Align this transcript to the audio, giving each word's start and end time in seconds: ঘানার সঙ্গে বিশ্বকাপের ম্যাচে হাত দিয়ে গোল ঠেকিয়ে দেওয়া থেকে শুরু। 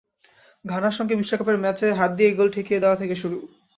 ঘানার 0.65 0.95
সঙ্গে 0.97 1.13
বিশ্বকাপের 1.15 1.57
ম্যাচে 1.57 1.87
হাত 1.91 2.11
দিয়ে 2.17 2.31
গোল 2.31 2.47
ঠেকিয়ে 2.51 2.81
দেওয়া 2.83 2.99
থেকে 3.01 3.15
শুরু। 3.15 3.37